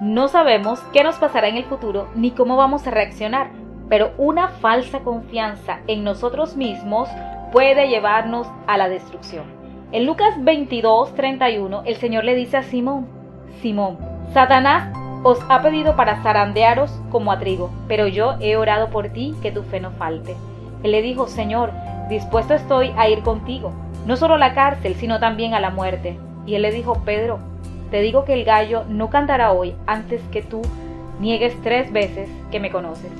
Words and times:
No 0.00 0.26
sabemos 0.26 0.80
qué 0.92 1.04
nos 1.04 1.16
pasará 1.16 1.48
en 1.48 1.56
el 1.56 1.64
futuro 1.64 2.08
ni 2.16 2.32
cómo 2.32 2.56
vamos 2.56 2.84
a 2.86 2.90
reaccionar, 2.90 3.50
pero 3.88 4.10
una 4.18 4.48
falsa 4.48 5.00
confianza 5.00 5.78
en 5.86 6.02
nosotros 6.02 6.56
mismos 6.56 7.08
puede 7.52 7.88
llevarnos 7.88 8.48
a 8.66 8.76
la 8.76 8.88
destrucción. 8.88 9.44
En 9.92 10.06
Lucas 10.06 10.34
22, 10.38 11.14
31, 11.14 11.82
el 11.86 11.96
Señor 11.96 12.24
le 12.24 12.34
dice 12.34 12.56
a 12.56 12.62
Simón, 12.64 13.06
Simón, 13.62 13.96
Satanás 14.32 14.92
os 15.22 15.38
ha 15.48 15.62
pedido 15.62 15.94
para 15.94 16.20
zarandearos 16.22 16.90
como 17.12 17.30
a 17.30 17.38
trigo, 17.38 17.70
pero 17.86 18.08
yo 18.08 18.34
he 18.40 18.56
orado 18.56 18.90
por 18.90 19.10
ti 19.10 19.36
que 19.42 19.52
tu 19.52 19.62
fe 19.62 19.78
no 19.78 19.92
falte. 19.92 20.34
Él 20.82 20.90
le 20.90 21.02
dijo, 21.02 21.28
Señor, 21.28 21.70
dispuesto 22.08 22.54
estoy 22.54 22.92
a 22.96 23.08
ir 23.08 23.22
contigo, 23.22 23.72
no 24.06 24.16
solo 24.16 24.34
a 24.34 24.38
la 24.38 24.54
cárcel, 24.54 24.96
sino 24.96 25.20
también 25.20 25.54
a 25.54 25.60
la 25.60 25.70
muerte. 25.70 26.18
Y 26.46 26.56
él 26.56 26.62
le 26.62 26.72
dijo, 26.72 27.04
Pedro, 27.04 27.38
te 27.94 28.02
digo 28.02 28.24
que 28.24 28.32
el 28.32 28.44
gallo 28.44 28.82
no 28.88 29.08
cantará 29.08 29.52
hoy 29.52 29.76
antes 29.86 30.20
que 30.32 30.42
tú 30.42 30.62
niegues 31.20 31.54
tres 31.62 31.92
veces 31.92 32.28
que 32.50 32.58
me 32.58 32.72
conoces. 32.72 33.12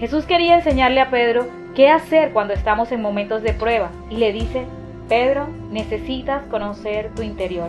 Jesús 0.00 0.24
quería 0.24 0.54
enseñarle 0.54 1.02
a 1.02 1.10
Pedro 1.10 1.46
qué 1.74 1.90
hacer 1.90 2.32
cuando 2.32 2.54
estamos 2.54 2.90
en 2.92 3.02
momentos 3.02 3.42
de 3.42 3.52
prueba 3.52 3.90
y 4.08 4.16
le 4.16 4.32
dice, 4.32 4.64
Pedro, 5.06 5.48
necesitas 5.70 6.44
conocer 6.46 7.10
tu 7.14 7.20
interior. 7.20 7.68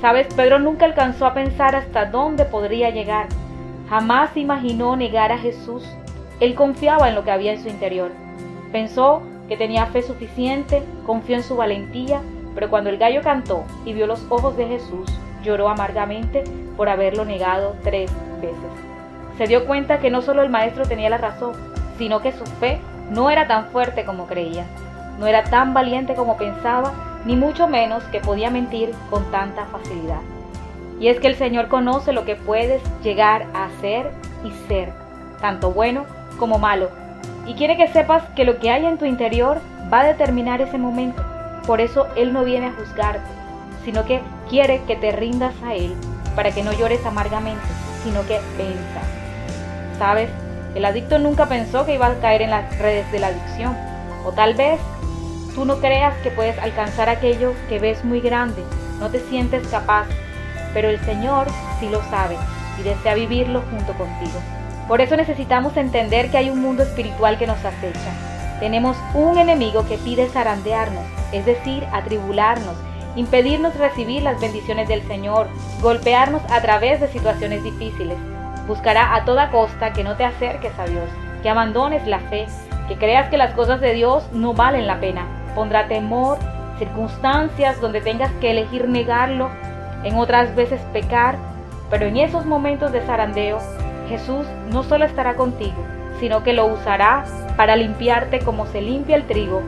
Sabes, 0.00 0.26
Pedro 0.32 0.58
nunca 0.58 0.86
alcanzó 0.86 1.26
a 1.26 1.34
pensar 1.34 1.76
hasta 1.76 2.06
dónde 2.06 2.46
podría 2.46 2.88
llegar. 2.88 3.26
Jamás 3.90 4.34
imaginó 4.38 4.96
negar 4.96 5.32
a 5.32 5.38
Jesús. 5.38 5.86
Él 6.40 6.54
confiaba 6.54 7.10
en 7.10 7.14
lo 7.14 7.24
que 7.24 7.30
había 7.30 7.52
en 7.52 7.62
su 7.62 7.68
interior. 7.68 8.10
Pensó 8.72 9.20
que 9.50 9.58
tenía 9.58 9.84
fe 9.84 10.00
suficiente, 10.00 10.82
confió 11.04 11.36
en 11.36 11.42
su 11.42 11.56
valentía, 11.56 12.22
pero 12.54 12.70
cuando 12.70 12.88
el 12.88 12.96
gallo 12.96 13.20
cantó 13.20 13.64
y 13.84 13.92
vio 13.92 14.06
los 14.06 14.24
ojos 14.30 14.56
de 14.56 14.66
Jesús, 14.66 15.10
lloró 15.44 15.68
amargamente 15.68 16.42
por 16.76 16.88
haberlo 16.88 17.24
negado 17.24 17.76
tres 17.84 18.10
veces. 18.40 18.58
Se 19.38 19.46
dio 19.46 19.66
cuenta 19.66 19.98
que 19.98 20.10
no 20.10 20.22
solo 20.22 20.42
el 20.42 20.50
maestro 20.50 20.84
tenía 20.86 21.10
la 21.10 21.18
razón, 21.18 21.52
sino 21.98 22.20
que 22.20 22.32
su 22.32 22.44
fe 22.44 22.80
no 23.10 23.30
era 23.30 23.46
tan 23.46 23.66
fuerte 23.66 24.04
como 24.04 24.26
creía, 24.26 24.64
no 25.18 25.26
era 25.26 25.44
tan 25.44 25.74
valiente 25.74 26.14
como 26.14 26.36
pensaba, 26.36 26.92
ni 27.24 27.36
mucho 27.36 27.68
menos 27.68 28.02
que 28.04 28.20
podía 28.20 28.50
mentir 28.50 28.92
con 29.10 29.30
tanta 29.30 29.66
facilidad. 29.66 30.20
Y 31.00 31.08
es 31.08 31.20
que 31.20 31.28
el 31.28 31.36
Señor 31.36 31.68
conoce 31.68 32.12
lo 32.12 32.24
que 32.24 32.36
puedes 32.36 32.82
llegar 33.02 33.46
a 33.54 33.66
hacer 33.66 34.10
y 34.44 34.50
ser, 34.68 34.92
tanto 35.40 35.70
bueno 35.70 36.04
como 36.38 36.58
malo, 36.58 36.88
y 37.46 37.54
quiere 37.54 37.76
que 37.76 37.88
sepas 37.88 38.22
que 38.36 38.44
lo 38.44 38.58
que 38.58 38.70
hay 38.70 38.86
en 38.86 38.98
tu 38.98 39.04
interior 39.04 39.60
va 39.92 40.00
a 40.00 40.06
determinar 40.06 40.60
ese 40.60 40.78
momento. 40.78 41.22
Por 41.66 41.80
eso 41.80 42.06
Él 42.16 42.32
no 42.32 42.44
viene 42.44 42.66
a 42.66 42.72
juzgarte, 42.72 43.28
sino 43.84 44.04
que 44.04 44.20
quiere 44.54 44.82
que 44.86 44.94
te 44.94 45.10
rindas 45.10 45.52
a 45.64 45.74
Él 45.74 45.96
para 46.36 46.52
que 46.52 46.62
no 46.62 46.72
llores 46.72 47.04
amargamente, 47.04 47.66
sino 48.04 48.24
que 48.24 48.38
venzas. 48.56 49.02
¿Sabes? 49.98 50.30
El 50.76 50.84
adicto 50.84 51.18
nunca 51.18 51.46
pensó 51.46 51.84
que 51.84 51.96
iba 51.96 52.06
a 52.06 52.20
caer 52.20 52.42
en 52.42 52.50
las 52.50 52.78
redes 52.78 53.10
de 53.10 53.18
la 53.18 53.28
adicción. 53.28 53.76
O 54.24 54.30
tal 54.30 54.54
vez 54.54 54.78
tú 55.56 55.64
no 55.64 55.78
creas 55.78 56.14
que 56.18 56.30
puedes 56.30 56.56
alcanzar 56.60 57.08
aquello 57.08 57.52
que 57.68 57.80
ves 57.80 58.04
muy 58.04 58.20
grande, 58.20 58.62
no 59.00 59.10
te 59.10 59.18
sientes 59.28 59.66
capaz, 59.66 60.06
pero 60.72 60.88
el 60.88 61.00
Señor 61.00 61.48
sí 61.80 61.88
lo 61.88 62.00
sabe 62.04 62.36
y 62.78 62.84
desea 62.84 63.14
vivirlo 63.14 63.60
junto 63.72 63.92
contigo. 63.94 64.38
Por 64.86 65.00
eso 65.00 65.16
necesitamos 65.16 65.76
entender 65.76 66.30
que 66.30 66.38
hay 66.38 66.50
un 66.50 66.60
mundo 66.60 66.84
espiritual 66.84 67.38
que 67.38 67.48
nos 67.48 67.58
acecha. 67.64 68.60
Tenemos 68.60 68.96
un 69.14 69.36
enemigo 69.36 69.84
que 69.88 69.98
pide 69.98 70.28
zarandearnos, 70.28 71.06
es 71.32 71.44
decir, 71.44 71.84
atribularnos, 71.92 72.76
impedirnos 73.16 73.76
recibir 73.76 74.22
las 74.22 74.40
bendiciones 74.40 74.88
del 74.88 75.02
Señor, 75.06 75.48
golpearnos 75.80 76.42
a 76.50 76.60
través 76.60 77.00
de 77.00 77.08
situaciones 77.08 77.62
difíciles. 77.62 78.16
Buscará 78.66 79.14
a 79.14 79.24
toda 79.24 79.50
costa 79.50 79.92
que 79.92 80.04
no 80.04 80.16
te 80.16 80.24
acerques 80.24 80.76
a 80.78 80.86
Dios, 80.86 81.08
que 81.42 81.50
abandones 81.50 82.06
la 82.06 82.20
fe, 82.20 82.46
que 82.88 82.96
creas 82.96 83.28
que 83.28 83.36
las 83.36 83.54
cosas 83.54 83.80
de 83.80 83.94
Dios 83.94 84.24
no 84.32 84.54
valen 84.54 84.86
la 84.86 85.00
pena. 85.00 85.26
Pondrá 85.54 85.86
temor, 85.86 86.38
circunstancias 86.78 87.80
donde 87.80 88.00
tengas 88.00 88.32
que 88.40 88.50
elegir 88.50 88.88
negarlo, 88.88 89.50
en 90.02 90.16
otras 90.16 90.54
veces 90.54 90.80
pecar, 90.92 91.36
pero 91.90 92.06
en 92.06 92.16
esos 92.16 92.44
momentos 92.44 92.92
de 92.92 93.00
zarandeo 93.02 93.58
Jesús 94.08 94.46
no 94.70 94.82
solo 94.82 95.04
estará 95.04 95.34
contigo, 95.34 95.82
sino 96.20 96.42
que 96.42 96.52
lo 96.52 96.66
usará 96.66 97.24
para 97.56 97.76
limpiarte 97.76 98.40
como 98.40 98.66
se 98.66 98.80
limpia 98.80 99.16
el 99.16 99.26
trigo 99.26 99.62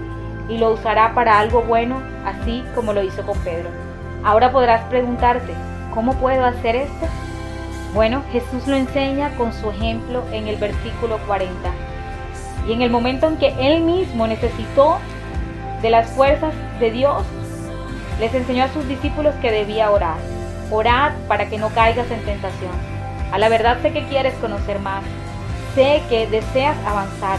y 0.48 0.58
lo 0.58 0.70
usará 0.70 1.14
para 1.14 1.38
algo 1.38 1.62
bueno, 1.62 2.00
así 2.24 2.64
como 2.74 2.92
lo 2.92 3.02
hizo 3.02 3.24
con 3.24 3.38
Pedro. 3.38 3.68
Ahora 4.24 4.52
podrás 4.52 4.82
preguntarte, 4.84 5.52
¿cómo 5.94 6.14
puedo 6.14 6.44
hacer 6.44 6.76
esto? 6.76 7.06
Bueno, 7.94 8.22
Jesús 8.32 8.66
lo 8.66 8.76
enseña 8.76 9.30
con 9.36 9.52
su 9.52 9.70
ejemplo 9.70 10.22
en 10.32 10.48
el 10.48 10.56
versículo 10.56 11.18
40. 11.26 11.50
Y 12.68 12.72
en 12.72 12.82
el 12.82 12.90
momento 12.90 13.28
en 13.28 13.36
que 13.36 13.54
él 13.58 13.82
mismo 13.82 14.26
necesitó 14.26 14.98
de 15.82 15.90
las 15.90 16.10
fuerzas 16.10 16.52
de 16.80 16.90
Dios, 16.90 17.22
les 18.20 18.34
enseñó 18.34 18.64
a 18.64 18.68
sus 18.68 18.86
discípulos 18.88 19.34
que 19.36 19.50
debía 19.50 19.90
orar. 19.90 20.18
Orad 20.70 21.12
para 21.28 21.48
que 21.48 21.58
no 21.58 21.68
caigas 21.70 22.10
en 22.10 22.24
tentación. 22.24 22.72
A 23.32 23.38
la 23.38 23.48
verdad 23.48 23.78
sé 23.82 23.92
que 23.92 24.04
quieres 24.06 24.34
conocer 24.34 24.78
más, 24.80 25.02
sé 25.74 26.02
que 26.08 26.26
deseas 26.26 26.76
avanzar, 26.86 27.38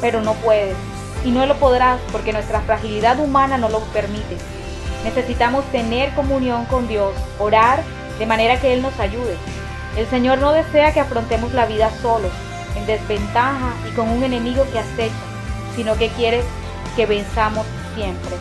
pero 0.00 0.20
no 0.22 0.34
puedes 0.34 0.76
y 1.24 1.30
no 1.30 1.46
lo 1.46 1.56
podrás 1.56 1.98
porque 2.12 2.32
nuestra 2.32 2.60
fragilidad 2.60 3.18
humana 3.18 3.58
no 3.58 3.68
lo 3.68 3.80
permite. 3.92 4.36
Necesitamos 5.04 5.64
tener 5.72 6.14
comunión 6.14 6.64
con 6.66 6.88
Dios, 6.88 7.12
orar 7.38 7.82
de 8.18 8.26
manera 8.26 8.60
que 8.60 8.72
Él 8.72 8.82
nos 8.82 8.98
ayude. 9.00 9.36
El 9.96 10.06
Señor 10.08 10.38
no 10.38 10.52
desea 10.52 10.92
que 10.92 11.00
afrontemos 11.00 11.52
la 11.52 11.66
vida 11.66 11.90
solos, 12.02 12.32
en 12.76 12.86
desventaja 12.86 13.72
y 13.88 13.94
con 13.94 14.08
un 14.08 14.22
enemigo 14.22 14.66
que 14.72 14.78
acecha, 14.78 15.14
sino 15.76 15.96
que 15.96 16.08
quiere 16.10 16.42
que 16.96 17.06
venzamos 17.06 17.66
siempre. 17.94 18.36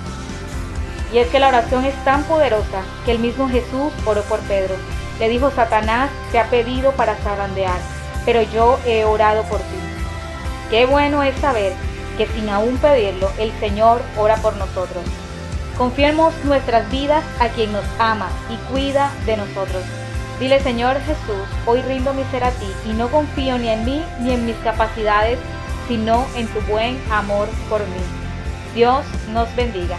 Y 1.13 1.19
es 1.19 1.27
que 1.27 1.39
la 1.39 1.49
oración 1.49 1.85
es 1.85 1.95
tan 2.03 2.23
poderosa 2.23 2.81
que 3.05 3.11
el 3.11 3.19
mismo 3.19 3.47
Jesús 3.47 3.93
oró 4.05 4.21
por 4.23 4.39
Pedro 4.41 4.75
le 5.19 5.29
dijo 5.29 5.51
Satanás, 5.51 6.09
te 6.31 6.39
ha 6.39 6.49
pedido 6.49 6.91
para 6.93 7.15
zarandear, 7.15 7.79
pero 8.25 8.41
yo 8.41 8.79
he 8.85 9.05
orado 9.05 9.43
por 9.43 9.59
ti. 9.59 9.77
Qué 10.69 10.85
bueno 10.85 11.21
es 11.23 11.35
saber 11.39 11.73
que 12.17 12.27
sin 12.27 12.49
aún 12.49 12.77
pedirlo, 12.77 13.29
el 13.39 13.51
Señor 13.59 14.01
ora 14.17 14.37
por 14.37 14.55
nosotros. 14.55 15.03
Confiemos 15.77 16.33
nuestras 16.43 16.89
vidas 16.91 17.23
a 17.39 17.49
quien 17.49 17.71
nos 17.71 17.85
ama 17.99 18.29
y 18.49 18.55
cuida 18.71 19.11
de 19.25 19.37
nosotros. 19.37 19.83
Dile 20.39 20.59
Señor 20.61 20.99
Jesús, 21.01 21.47
hoy 21.65 21.81
rindo 21.81 22.13
mi 22.13 22.23
ser 22.25 22.43
a 22.43 22.51
ti 22.51 22.67
y 22.85 22.93
no 22.93 23.09
confío 23.09 23.57
ni 23.57 23.69
en 23.69 23.85
mí 23.85 24.03
ni 24.19 24.33
en 24.33 24.45
mis 24.45 24.55
capacidades, 24.57 25.39
sino 25.87 26.25
en 26.35 26.47
tu 26.47 26.59
buen 26.61 26.99
amor 27.11 27.47
por 27.69 27.81
mí. 27.81 28.03
Dios 28.75 29.05
nos 29.31 29.53
bendiga. 29.55 29.97